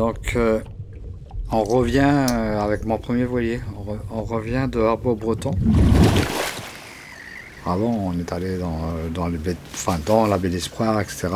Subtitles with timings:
[0.00, 0.60] Donc, euh,
[1.52, 2.00] on revient
[2.30, 3.60] euh, avec mon premier voilier.
[3.76, 5.50] On, re- on revient de Harbour-Breton.
[7.66, 11.28] Avant, on est allé dans, euh, dans, la baie d'Espoir, etc.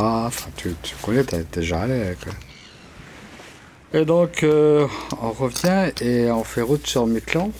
[0.56, 2.14] Tu, tu connais, t'es déjà allé.
[3.92, 7.52] Et donc, on revient et on fait route sur Miquelon.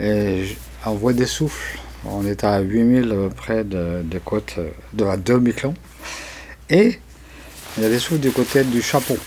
[0.00, 0.56] Et
[0.86, 1.78] on voit des souffles.
[2.06, 5.74] On est à 8000 euh, près de, des côtes euh, de, deux Miquelon.
[6.70, 7.00] Et
[7.76, 9.18] il y a des souffles du côté du chapeau.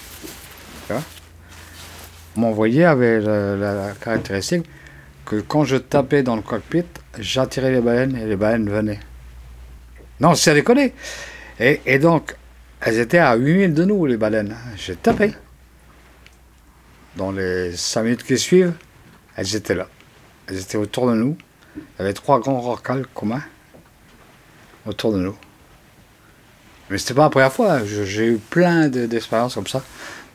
[2.36, 4.66] Mon voilier avait la, caractéristique
[5.26, 6.86] que quand je tapais dans le cockpit,
[7.20, 9.00] j'attirais les baleines et les baleines venaient.
[10.20, 10.94] Non, c'est déconné.
[11.60, 12.36] Et, et donc,
[12.82, 14.56] elles étaient à 8000 de nous, les baleines.
[14.78, 15.34] J'ai tapé.
[17.16, 18.74] Dans les 5 minutes qui suivent,
[19.36, 19.88] elles étaient là.
[20.48, 21.38] Elles étaient autour de nous.
[21.76, 23.44] Il y avait trois grands rorquals communs
[24.86, 25.36] autour de nous.
[26.90, 27.86] Mais c'était pas la première fois.
[27.86, 29.84] J'ai eu plein de- d'expériences comme ça.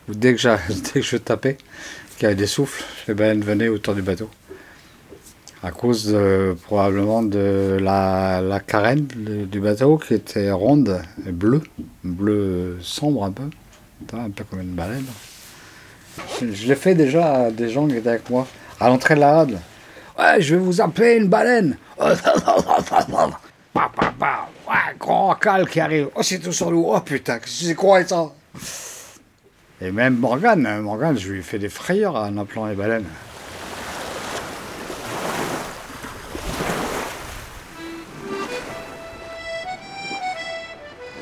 [0.08, 1.56] Dès que, je tapais,
[2.16, 4.28] qu'il y avait des souffles, les baleines venaient autour du bateau.
[5.62, 6.14] À cause
[6.64, 11.62] probablement de la, carène du bateau qui était ronde et bleue,
[12.02, 13.44] bleu sombre un peu,
[14.12, 15.06] un peu comme une baleine.
[16.40, 18.46] Je, l'ai fait déjà à des gens qui étaient avec moi
[18.78, 19.58] à l'entrée de la rade.
[20.18, 21.76] Ouais, je vais vous appeler une baleine.
[24.66, 26.08] Ouais, grand rorqual qui arrive.
[26.14, 26.86] Oh, c'est tout sur nous.
[26.88, 28.30] Oh putain, c'est quoi ça?
[29.80, 33.08] Et même Morgane, hein, Morgane, je lui ai fait des frayeurs en appelant les baleines.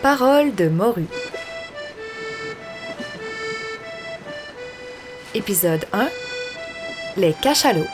[0.02, 1.06] Parole de morue.
[5.34, 6.08] Épisode 1
[7.16, 7.86] Les cachalots.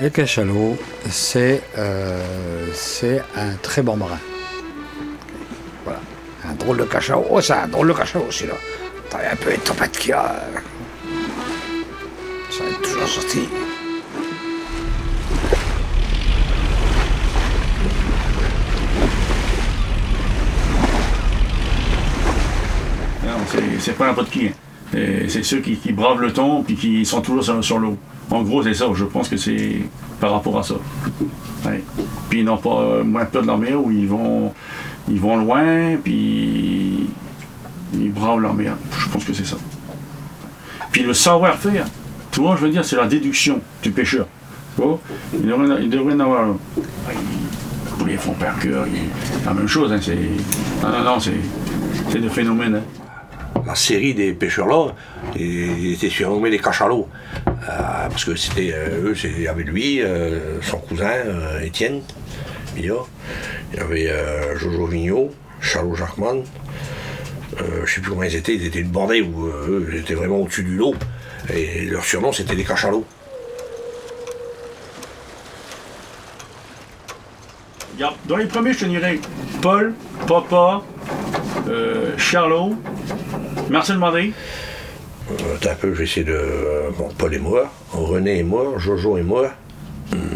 [0.00, 0.78] Les cachalots,
[1.10, 2.22] c'est euh,
[2.72, 4.20] c'est un très bon marin.
[5.84, 6.00] Voilà.
[6.48, 7.26] Un drôle de cachalot.
[7.28, 8.54] Oh, c'est un drôle de cachalot, celui-là.
[9.10, 10.34] T'as un peu tempêtes qu'il y a.
[12.50, 13.48] Ça est toujours sorti.
[23.80, 24.46] C'est- pas n'importe qui.
[24.46, 24.52] hein.
[24.96, 27.96] Et C'est ceux qui, bravent le temps puis qui sont toujours sur, l'eau.
[28.30, 28.86] En gros, c'est ça.
[28.94, 29.82] Je pense que c'est
[30.20, 30.74] par rapport à ça.
[32.28, 34.52] Puis ils n'ont pas euh, moins peur de la mer où ils vont,
[35.08, 37.08] ils vont loin puis
[37.94, 38.74] ils bravent mer.
[38.98, 39.56] Je pense que c'est ça.
[40.92, 41.86] Puis le savoir-faire,
[42.30, 44.26] tu vois, je veux dire, c'est la déduction du pêcheur.
[45.34, 46.44] Il devrait, il en avoir.
[46.44, 46.56] un.
[47.10, 48.86] Ils, ils font par cœur.
[49.44, 49.92] La même chose.
[49.92, 50.14] Hein, c'est,
[50.82, 52.76] non, non, non, c'est, des phénomènes.
[52.76, 53.62] hein.
[53.66, 54.92] la série des pêcheurs-là,
[55.36, 57.08] ils étaient surnommés les cachalots.
[57.46, 61.10] Euh, parce que c'était euh, eux, il y avait lui, euh, son cousin
[61.62, 62.00] Étienne
[62.76, 62.84] il
[63.76, 64.08] y avait
[64.56, 66.42] Jojo Vigneault, Charlot Jacqueman,
[67.60, 69.98] euh, je sais plus comment ils étaient, ils étaient une bordée où euh, eux, ils
[69.98, 70.94] étaient vraiment au-dessus du lot.
[71.52, 73.04] Et leur surnom c'était les cachalots.
[77.94, 79.18] Regarde, dans les premiers, je te dirais
[79.60, 79.92] Paul,
[80.26, 80.82] Papa,
[81.68, 82.76] euh, Charlot,
[83.70, 84.32] Marcel Mandé.
[85.30, 86.40] Euh, un peu, je vais essayer de.
[86.96, 89.50] bon, Paul est mort, René est mort, Jojo est mort,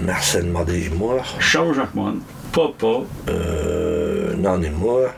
[0.05, 2.17] Marcel Madé est mort, Charles Jacquemin,
[2.53, 5.11] Papa, euh, Nan est mort,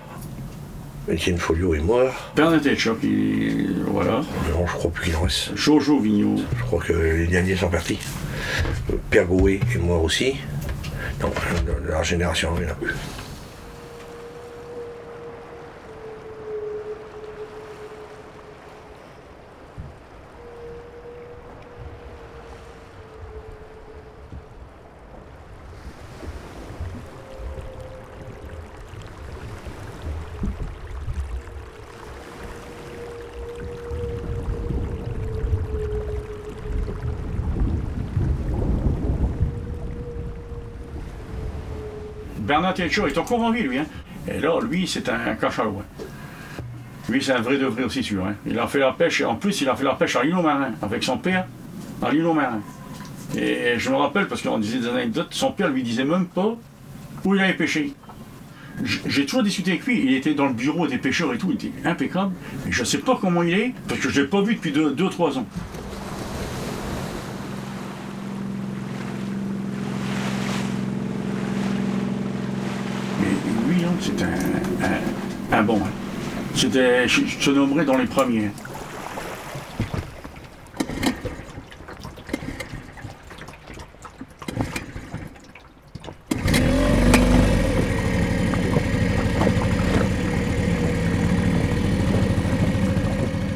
[1.09, 2.13] Étienne Folio est mort.
[2.35, 4.23] Bernadette Choc, il- voilà.
[4.51, 5.55] Non, je crois plus qu'il en reste.
[5.55, 7.99] Jojo Vigneault, Je crois que les derniers sont partis.
[8.91, 10.37] Euh, Pierre Gouet est mort aussi.
[11.21, 11.31] Non,
[11.89, 12.95] la génération, il n'y en a plus.
[42.55, 43.79] Bernard est encore en vie, lui.
[43.79, 43.87] Hein.
[44.29, 45.81] Et là, lui, c'est un, un cachalot.
[45.81, 46.05] hein.
[47.09, 48.25] Lui, c'est un vrai de vrai aussi sûr.
[48.25, 48.35] Hein.
[48.47, 50.71] Il a fait la pêche, en plus, il a fait la pêche à l'îlot marin,
[50.81, 51.47] avec son père,
[52.01, 52.61] à l'îlot marin.
[53.37, 56.55] Et je me rappelle, parce qu'on disait des anecdotes, son père lui disait même pas
[57.25, 57.93] où il avait pêché.
[58.85, 61.57] J'ai toujours discuté avec lui, il était dans le bureau des pêcheurs et tout, il
[61.57, 62.33] était impeccable.
[62.69, 65.39] Et je sais pas comment il est, parce que je l'ai pas vu depuis 2-3
[65.39, 65.45] ans hein,
[74.01, 74.23] c'est
[75.53, 75.81] un, bon.
[76.55, 78.51] C'était, je, je te nommerais dans les premiers.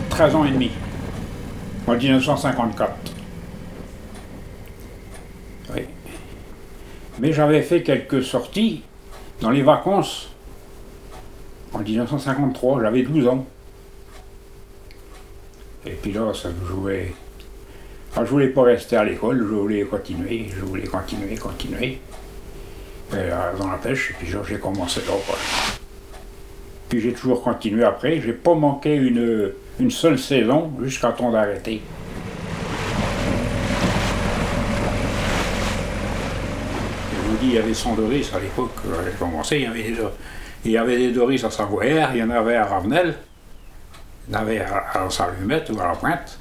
[0.11, 0.71] «13 ans et demi.
[1.87, 2.93] En 1954.
[5.75, 5.83] Oui.
[7.21, 8.83] Mais j'avais fait quelques sorties
[9.41, 10.31] dans les vacances
[11.73, 13.47] en 1953, j'avais 12 ans.
[15.87, 17.13] Et puis là, ça me jouait.
[18.11, 22.01] Enfin, je voulais pas rester à l'école, je voulais continuer, je voulais continuer, continuer.
[23.15, 25.15] Euh, dans la pêche, et puis j'ai commencé là.
[26.91, 31.81] Puis j'ai toujours continué après, j'ai pas manqué une, une seule saison jusqu'à temps d'arrêter.
[37.13, 39.67] Je vous dis, il y avait 100 Doris à l'époque, quand j'ai commencé, il y
[39.67, 40.11] avait déjà
[40.65, 43.15] il y avait des Doris à Savoyère, il y en avait à Ravenel,
[44.29, 46.39] il y en avait à, Salumette ou à la Pointe.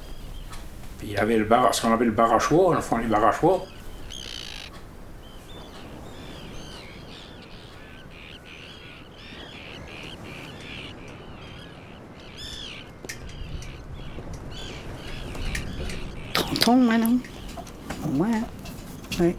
[0.98, 2.98] Puis il y avait le bar, ce qu'on appelle le bar à choix, le fond
[2.98, 3.64] du bar à choix.
[16.76, 17.18] maintenant.
[18.06, 18.28] Au moins.
[18.28, 18.44] hein.
[19.20, 19.36] Oui.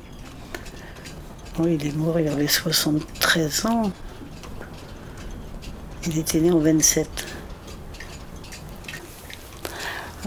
[1.58, 3.90] Oui, il est mort, il avait 73 ans.
[6.06, 7.08] Il était né en 27.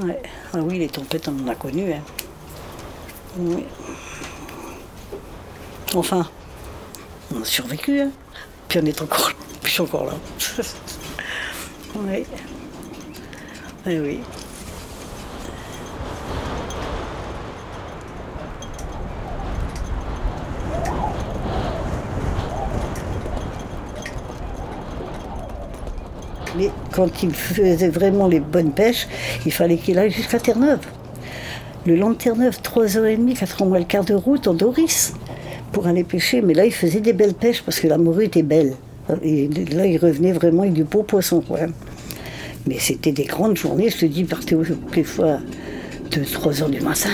[0.04, 0.22] Ouais.
[0.54, 1.94] Ah oui, les tempêtes, on en a connu.
[1.94, 2.02] Hein.
[5.96, 6.28] Enfin,
[7.34, 8.02] on a survécu.
[8.02, 8.12] Hein.
[8.68, 9.32] Puis on est encore,
[9.64, 10.14] je suis encore là.
[11.96, 12.26] oui.
[13.86, 14.20] Oui, oui.
[26.92, 29.08] Quand il faisait vraiment les bonnes pêches,
[29.46, 30.80] il fallait qu'il aille jusqu'à Terre-Neuve.
[31.86, 35.14] Le long de Terre-Neuve, 3h30, 4h moins le quart de route en Doris
[35.72, 36.42] pour aller pêcher.
[36.42, 38.74] Mais là, il faisait des belles pêches parce que la morue était belle.
[39.24, 41.44] Et là, il revenait vraiment avec du beau poisson.
[42.68, 43.90] Mais c'était des grandes journées.
[43.90, 44.56] Je te dis, il partait
[44.94, 45.40] quelquefois
[46.12, 47.10] de 3h du matin.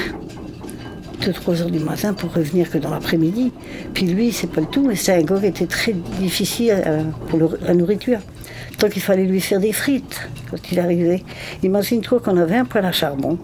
[1.26, 3.52] De 3h du matin pour revenir que dans l'après-midi.
[3.94, 8.20] Puis lui, c'est pas le tout, mais qui était très difficile euh, pour la nourriture.
[8.80, 11.24] Donc il fallait lui faire des frites quand il arrivait.
[11.64, 13.40] Imagine-toi qu'on avait un poêle à charbon.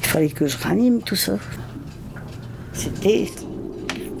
[0.00, 1.38] Il fallait que je ranime tout ça.
[2.72, 3.26] C'était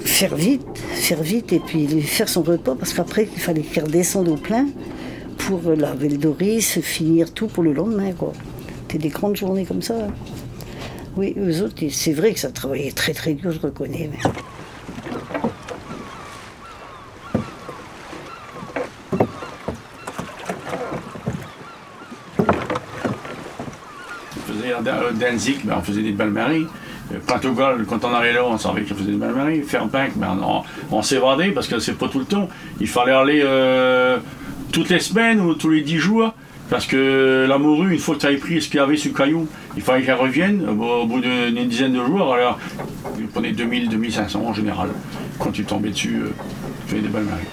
[0.00, 3.84] faire vite, faire vite et puis lui faire son repas parce qu'après il fallait qu'il
[3.84, 4.66] redescende au plein
[5.36, 8.10] pour laver le doris, finir tout pour le lendemain.
[8.82, 9.94] C'était des grandes journées comme ça.
[9.94, 10.12] hein.
[11.18, 14.08] Oui, eux autres, c'est vrai que ça travaillait très très dur, je reconnais.
[14.08, 14.30] mais-
[24.70, 26.68] à euh, Danzig, ben, on faisait des bains-maries.
[27.26, 29.62] Pintogol, quand on arrivait là, on savait qu'on faisait des bains-maries.
[29.62, 32.48] Fairbank, on, on s'évadait parce que c'est pas tout le temps.
[32.78, 34.18] Il fallait aller euh,
[34.70, 36.32] toutes les semaines ou tous les dix jours.
[36.70, 39.10] Parce que la morue, une fois que tu avais pris ce qu'il y avait sur
[39.12, 42.34] le caillou, il fallait qu'elle revienne au, bout d'une dizaine de jours.
[42.34, 42.58] Alors,
[43.16, 44.90] tu prenais 2000, 2500 en général.
[45.38, 46.30] Quand tu tombais dessus, euh,
[46.86, 47.44] tu faisais des bains-maries.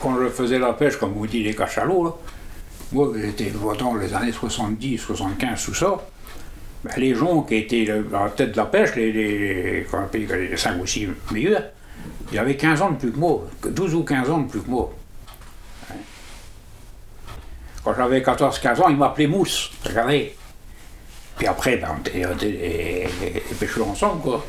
[0.00, 2.18] Quand je faisais la pêche, comme vous dites, les cachalots,
[2.92, 5.96] moi, j'étais dans les années 70, 75, tout ça.
[6.84, 10.56] ben, les gens qui étaient à la tête de la pêche, les, les, appelle les
[10.56, 11.64] 5 ou 6 meilleurs,
[12.32, 14.60] ils avaient 15 ans de plus que moi, que 12 ou 15 ans de plus
[14.62, 14.92] que moi.
[15.90, 15.94] Hein.
[17.84, 20.36] Quand j'avais 14-15 ans, ils m'appelaient Mousse, regardez.
[21.36, 24.44] Puis après, ben, on était, les, les- les pêcheurs ensemble, quoi.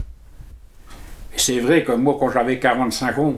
[1.35, 3.33] C'est vrai que moi, quand j'avais 45 ans,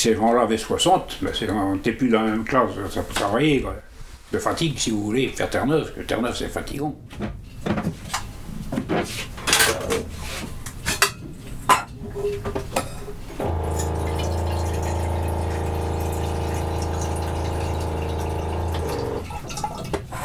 [0.00, 3.60] ces gens-là avaient 60, ben on n'était plus dans la même classe, ça peut travailler,
[3.60, 3.76] quoi.
[4.32, 6.96] De fatigue, si vous voulez, faire Terre-Neuve, que Terre-Neuve, c'est fatigant.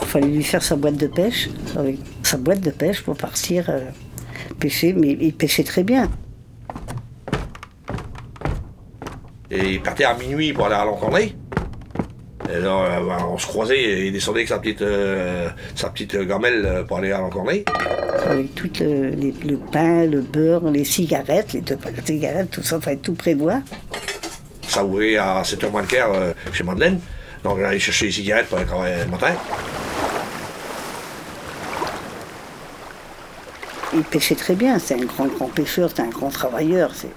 [0.01, 1.49] Il fallait lui faire sa boîte de pêche,
[2.23, 3.81] sa boîte de pêche pour partir euh,
[4.57, 6.09] pêcher, mais il pêchait très bien.
[9.51, 11.33] Et il partait à minuit pour aller à l'encornet.
[12.49, 16.15] Et là, euh, on se croisait et il descendait avec sa petite, euh, sa petite
[16.15, 17.65] gamelle euh, pour aller à l'encornet.
[18.25, 22.51] Avec tout le, les- le pain, le beurre, les cigarettes, les deux paquets de cigarettes,
[22.51, 23.59] tout ça, il fallait tout prévoir.
[24.67, 26.99] Ça ouvrait à 7h moins le quart euh, chez Madeleine.
[27.43, 29.33] Donc j'allais chercher les cigarettes pour aller travailler le matin.
[33.93, 36.93] Il pêchait très bien, c'est un grand, grand pêcheur, c'est un grand travailleur.
[36.93, 37.07] c'est-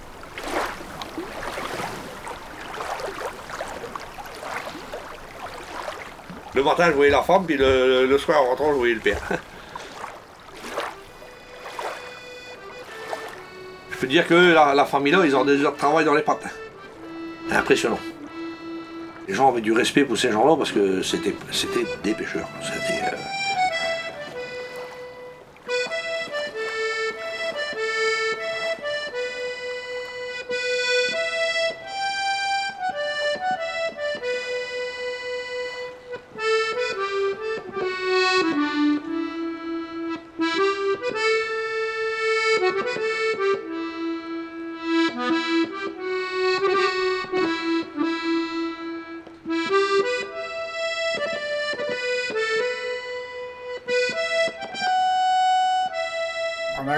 [6.59, 9.21] Le matin, je voyais la femme, puis le, soir, en rentrant, je voyais le père.
[13.93, 16.23] je peux dire que la, la famille-là, ils ont des heures de travail dans les
[16.23, 16.53] pattes.
[17.53, 18.01] Impressionnant.
[19.29, 21.37] Les gens avaient du respect pour ces gens-là parce que c'était
[22.03, 22.49] des pêcheurs.
[22.61, 23.38] Euh,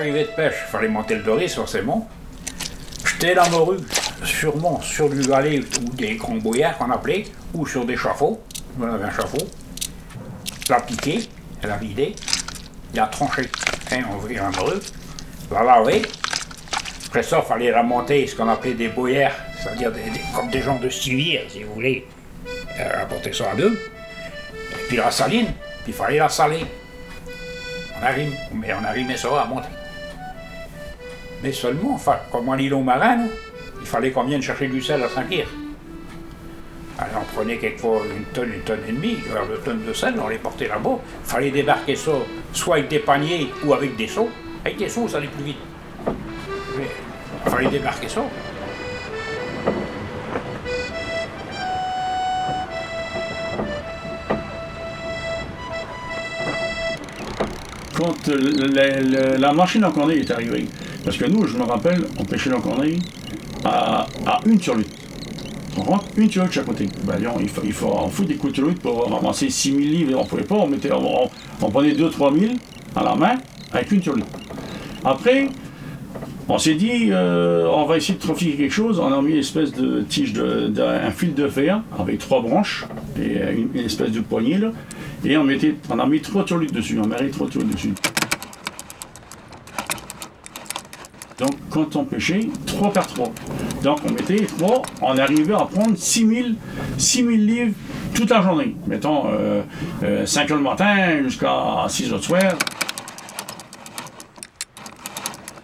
[0.00, 2.08] De pêche, fallait monter le Doris forcément.
[3.04, 3.76] Jeter la morue,
[4.24, 8.40] sûrement sur du galet ou des grands boyards qu'on appelait, ou sur des chapeaux.
[8.80, 9.46] On avait un chapeau.
[10.70, 11.28] La piquer,
[11.62, 12.16] la vider,
[12.94, 13.50] la trancher.
[13.92, 14.80] Hein, on ouvrir la morue,
[15.52, 16.02] la laver.
[17.08, 19.92] Après ça, il fallait la monter, ce qu'on appelait des boyards, c'est-à-dire
[20.34, 22.06] comme des gens de civire, si vous voulez.
[22.78, 23.78] Euh, apporter ça à deux.
[24.88, 25.48] Puis la saline,
[25.82, 26.64] puis il fallait la saler.
[28.00, 29.68] On arrive, mais on arrimait ça à monter.
[31.42, 31.98] Mais seulement,
[32.30, 33.26] comme en îlot marin,
[33.80, 35.48] il fallait qu'on vienne chercher du sel à Saint-Pierre.
[36.98, 39.16] Alors on prenait quelquefois une tonne, une tonne et demie,
[39.48, 40.98] deux tonnes de sel, on les portait là-bas.
[41.24, 42.12] Il fallait débarquer ça,
[42.52, 44.28] soit avec des paniers ou avec des seaux.
[44.64, 45.56] Avec des seaux, ça allait plus vite.
[46.76, 46.84] Mais
[47.46, 48.20] il fallait débarquer ça.
[57.96, 58.38] quand euh,
[58.72, 60.66] la, la- la machine est arrivée,
[61.04, 62.58] parce que nous, je me rappelle, on pêchait la
[63.64, 65.00] à, à une sur lutte.
[65.76, 66.88] On rentre une sur de chaque côté.
[67.04, 70.42] Ben, il faut, il faut des coups de lutte pour ramasser 6000 livres, on pouvait
[70.42, 72.52] pas, on, mettait, on, prenait 2-3 000
[72.96, 73.36] à la main
[73.72, 74.14] avec une sur.
[75.04, 75.48] Après,
[76.48, 78.98] on s'est dit, euh, on va essayer de trafiquer quelque chose.
[78.98, 82.86] On a mis une espèce de tige, de, un fil de fer avec trois branches
[83.16, 84.58] et euh, une, espèce de poignée.
[85.24, 87.94] Et on, mettait, on a mis trois turlutes dessus, on mis trois turlutes dessus.
[91.40, 93.32] Donc quand on pêchait, 3 par 3.
[93.82, 96.54] Donc on mettait 3, on arrivait à prendre 6000
[96.98, 97.74] 6000 livres
[98.14, 98.76] toute la journée.
[98.86, 102.42] Mettons euh, 5 heures le matin jusqu'à 6 heures le soir.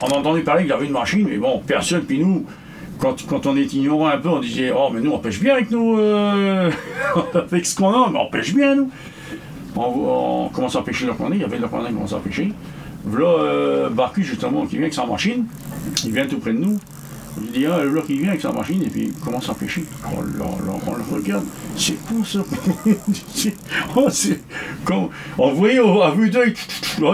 [0.00, 2.46] On a entendu parler qu'il y avait une machine, mais bon, personne, puis nous,
[2.98, 5.54] quand, quand on est ignorant un peu, on disait Oh, mais nous, on pêche bien
[5.54, 6.70] avec nous, euh,
[7.34, 8.90] avec ce qu'on a, mais on pêche bien, nous.
[9.74, 12.52] On, commence à pêcher le cornet, il y avait le cornet qui commençait à pêcher.
[13.06, 15.46] Voilà euh, Barcu, justement, qui vient avec sa machine,
[16.04, 16.76] il vient tout près de nous.
[17.40, 19.84] Il dit Ah, là, qui vient avec sa machine, et puis il commence à pêcher.
[20.06, 21.44] Oh là là, on le regarde,
[21.76, 22.40] c'est quoi ça?
[23.94, 24.08] Oh,
[24.84, 25.08] comme-
[25.38, 26.54] On voyait à vue d'œil,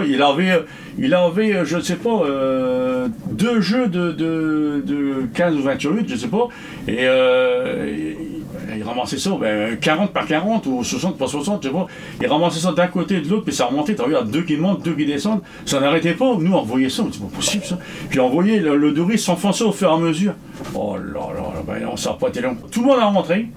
[0.07, 0.63] il avait,
[0.97, 6.07] il avait, je ne sais pas, euh, deux jeux de, de, de 15 ou 28,
[6.07, 6.47] je ne sais pas,
[6.87, 8.42] et euh, il-
[8.75, 11.87] il ramassait ça, ben, 40 par 40 ou 60 par 60, je pas.
[12.21, 13.95] Il ramassait ça d'un côté et de l'autre, puis ça remontait.
[13.95, 15.41] T'as a deux qui montent, deux qui descendent.
[15.65, 16.35] Ça n'arrêtait pas.
[16.39, 17.77] Nous, on voyait ça, c'est pas possible ça.
[18.09, 20.33] Puis on voyait le, le s'enfoncer au fur et à mesure.
[20.73, 22.57] Oh là là, ben, on s'est pas long.
[22.71, 23.47] Tout le monde a rentré.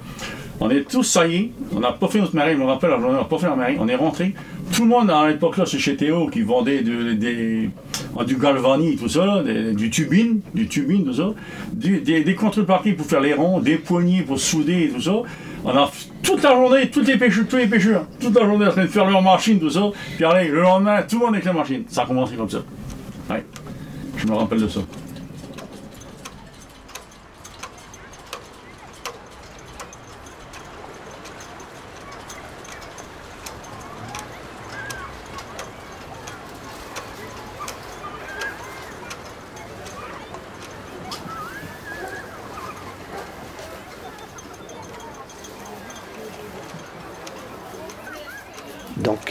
[0.58, 1.52] On est tous saillés.
[1.74, 3.76] On n'a pas fait notre marée, je me rappelle, on n'a pas fait la marée.
[3.78, 4.34] On est rentré.
[4.72, 7.70] Tout le monde à l'époque là, c'est chez Théo qui vendait de- des,
[8.24, 11.32] du galvani, tout ça, du tubine, du tubine, tout ça,
[11.72, 15.22] des, contreparties pour faire les ronds, des poignées pour souder, tout ça.
[15.64, 15.90] On a
[16.22, 18.88] toute la journée, tous les pêcheurs, tous les pêcheurs, toute la journée en train de
[18.88, 19.82] faire leur machine, tout ça.
[20.14, 21.82] Puis allez, le lendemain, tout le monde avec la machine.
[21.88, 22.58] Ça a commencé comme ça.
[24.16, 24.80] Je me rappelle de ça.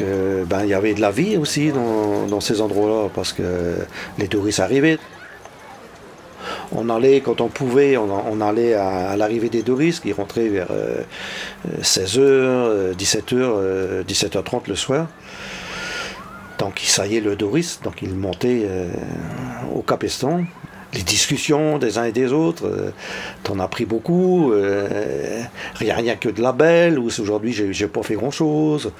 [0.01, 3.43] Ben, il y avait de la vie aussi dans, ces endroits-là, parce que
[4.17, 4.97] les touristes arrivaient.
[6.71, 10.67] On allait, quand on pouvait, on, allait à, l'arrivée des touristes qui rentraient vers
[11.81, 15.07] 16h, 17h, 17h30 le soir.
[16.57, 18.89] Donc, ça y est, le Doris, donc il montait euh,
[19.73, 20.45] au Capistan.
[20.93, 22.91] Les discussions des uns et des autres, euh,
[23.43, 24.53] t'en as pris beaucoup.
[24.53, 25.41] euh,
[25.75, 28.91] rien, que de la belle, ou aujourd'hui j'ai pas fait grand-chose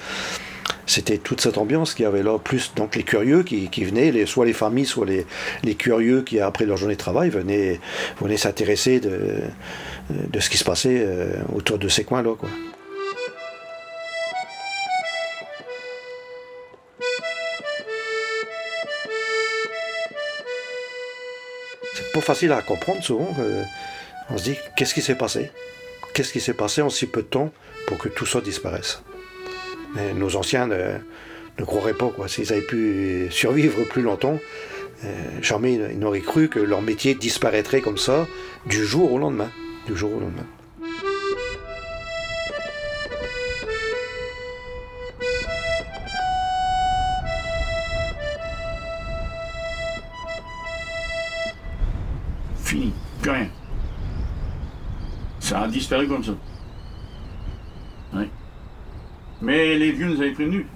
[0.86, 4.12] c'était toute cette ambiance qu'il y avait là, plus donc les curieux qui, qui venaient,
[4.12, 5.26] les, soit les familles, soit les,
[5.64, 7.80] les curieux qui, après leur journée de travail, venaient,
[8.20, 9.40] venaient s'intéresser de,
[10.10, 12.34] de ce qui se passait euh, autour de ces coins-là.
[12.38, 12.48] Quoi.
[21.94, 23.34] C'est pas facile à comprendre souvent.
[24.30, 25.50] on se dit qu'est-ce qui s'est passé?
[26.14, 27.50] Qu'est-ce qui s'est passé en si peu de temps
[27.86, 29.02] pour que tout ça disparaisse?
[30.14, 32.08] Nos anciens ne, croiraient pas.
[32.08, 32.28] quoi.
[32.28, 34.38] S'ils avaient pu survivre plus longtemps,
[35.04, 35.08] euh,
[35.42, 38.26] jamais ils n'auraient cru que leur métier disparaîtrait comme ça
[38.66, 39.50] du jour au lendemain.
[39.86, 40.46] Du jour au lendemain.
[52.64, 53.48] Fini, rien.
[55.38, 56.32] Ça a disparu comme ça.
[59.46, 60.66] Mais les vieux nous avaient prévenus.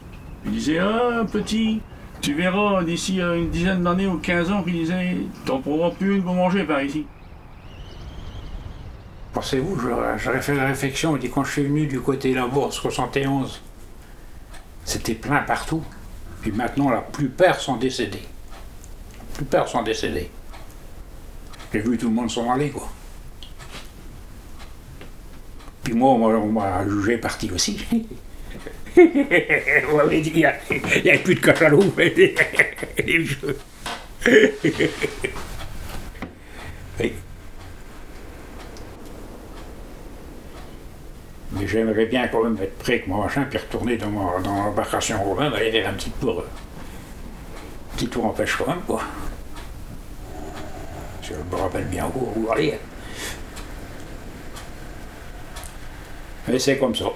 [0.45, 1.81] Ils disaient Ah, petit,
[2.21, 6.19] tu verras d'ici euh, une dizaine d'années ou 15 ans, ils disaient T'en pourras plus
[6.19, 7.05] une pour manger par ici.
[9.33, 13.61] Pensez-vous, j'aurais fait la réflexion, dit quand je suis venu du côté Labour 71,
[14.85, 15.83] c'était plein partout.
[16.41, 18.23] Puis maintenant, la plupart sont décédés.
[18.23, 20.31] La plupart sont décédés.
[21.73, 22.89] J'ai vu tout le monde s'en aller, quoi.
[25.83, 27.85] Puis moi, on m'a jugé parti aussi.
[28.97, 30.52] On m'avait dit, il n'y a,
[31.18, 31.40] plus de.
[37.00, 37.12] Oui.
[41.53, 44.64] Mais j'aimerais bien quand même être prêt avec mon machin, puis retourner dans, ma, dans
[44.64, 46.40] l'embarcation romaine, aller faire un petit tour.
[46.40, 46.48] euh,
[47.96, 49.03] petit tour en pêche quand même, quoi.
[51.22, 52.79] Je me rappelle bien où, où aller.
[56.48, 57.07] Mais c'est comme ça.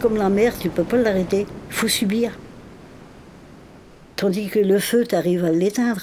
[0.00, 1.46] Comme la mer, tu peux pas l'arrêter.
[1.68, 2.32] Il faut subir.
[4.16, 6.02] Tandis que le feu, tu arrives à l'éteindre.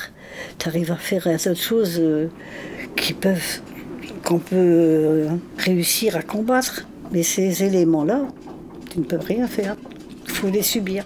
[0.57, 2.27] Tu arrives à faire d'autres choses euh,
[2.95, 3.61] qui peuvent,
[4.23, 6.87] qu'on peut euh, réussir à combattre.
[7.11, 8.25] Mais ces éléments-là,
[8.91, 9.75] tu ne peux rien faire.
[10.25, 11.05] Il faut les subir.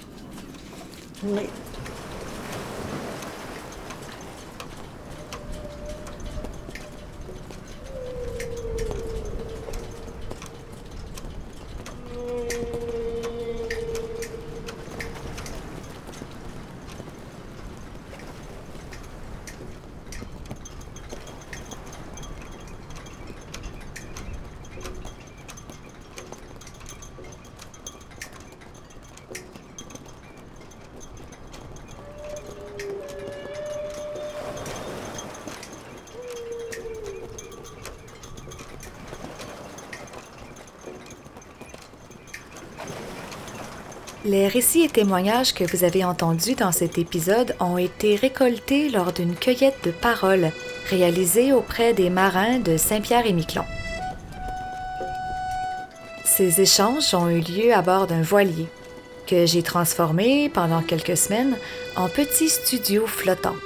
[44.31, 49.11] Les récits et témoignages que vous avez entendus dans cet épisode ont été récoltés lors
[49.11, 50.53] d'une cueillette de paroles
[50.89, 53.65] réalisée auprès des marins de Saint-Pierre-et-Miquelon.
[56.23, 58.67] Ces échanges ont eu lieu à bord d'un voilier
[59.27, 61.57] que j'ai transformé pendant quelques semaines
[61.97, 63.57] en petit studio flottant.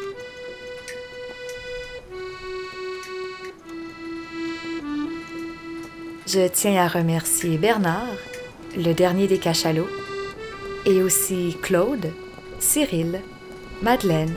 [6.25, 8.17] Je tiens à remercier Bernard,
[8.75, 9.88] le dernier des cachalots,
[10.86, 12.12] et aussi Claude,
[12.60, 13.21] Cyril,
[13.82, 14.34] Madeleine,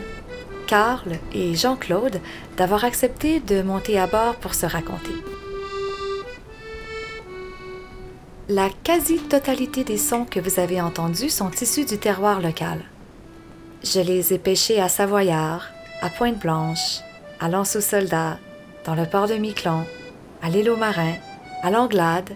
[0.67, 2.21] Karl et Jean-Claude
[2.57, 5.15] d'avoir accepté de monter à bord pour se raconter.
[8.49, 12.81] La quasi-totalité des sons que vous avez entendus sont issus du terroir local.
[13.85, 15.69] Je les ai pêchés à Savoyard,
[16.01, 17.01] à Pointe-Blanche,
[17.41, 18.39] à Lens-aux-Soldats,
[18.85, 19.85] dans le port de Miquelon,
[20.43, 21.17] à l'île aux Marins,
[21.63, 22.31] à l'Anglade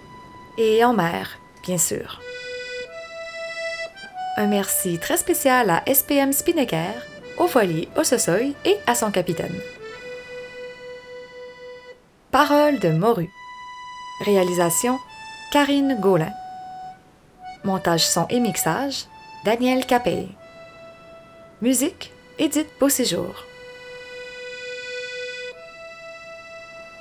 [0.58, 2.20] et en mer, bien sûr.
[4.36, 6.94] Un merci très spécial à SPM Spinnaker,
[7.36, 9.54] au voilier au Sosoy et à son capitaine.
[12.30, 13.28] Parole de Morue.
[14.24, 14.98] Réalisation
[15.52, 16.32] Karine Gaulin.
[17.62, 19.04] Montage son et mixage
[19.44, 20.28] Daniel Capet.
[21.60, 23.44] Musique Edith Beauséjour.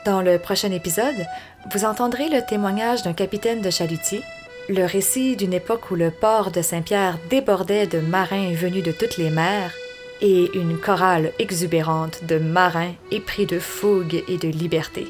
[0.03, 1.25] Dans le prochain épisode,
[1.71, 4.21] vous entendrez le témoignage d'un capitaine de chalutier,
[4.69, 9.17] le récit d'une époque où le port de Saint-Pierre débordait de marins venus de toutes
[9.17, 9.73] les mers
[10.21, 15.07] et une chorale exubérante de marins épris de fougue et de liberté.